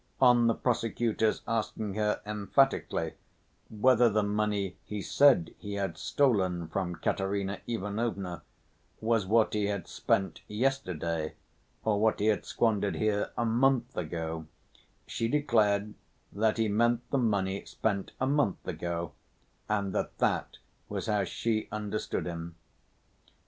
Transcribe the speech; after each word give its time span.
On 0.19 0.47
the 0.47 0.55
prosecutor's 0.55 1.43
asking 1.47 1.93
her 1.93 2.21
emphatically 2.25 3.13
whether 3.69 4.09
the 4.09 4.23
money 4.23 4.75
he 4.83 4.99
said 4.99 5.53
he 5.59 5.75
had 5.75 5.95
stolen 5.95 6.67
from 6.69 6.95
Katerina 6.95 7.59
Ivanovna 7.67 8.41
was 8.99 9.27
what 9.27 9.53
he 9.53 9.67
had 9.67 9.87
spent 9.87 10.41
yesterday, 10.47 11.35
or 11.83 11.99
what 12.01 12.19
he 12.19 12.25
had 12.25 12.45
squandered 12.47 12.95
here 12.95 13.29
a 13.37 13.45
month 13.45 13.95
ago, 13.95 14.47
she 15.05 15.27
declared 15.27 15.93
that 16.31 16.57
he 16.57 16.67
meant 16.67 17.07
the 17.11 17.19
money 17.19 17.63
spent 17.65 18.11
a 18.19 18.25
month 18.25 18.67
ago, 18.67 19.11
and 19.69 19.93
that 19.93 20.17
that 20.17 20.57
was 20.89 21.05
how 21.05 21.25
she 21.25 21.67
understood 21.71 22.25
him. 22.25 22.55